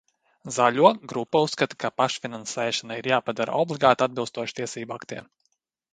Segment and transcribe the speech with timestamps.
[0.53, 5.29] Zaļo grupa uzskata, ka pašfinansēšana ir jāpadara obligāta atbilstoši tiesību aktiem.